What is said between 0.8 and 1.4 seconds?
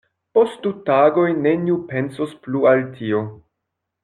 tagoj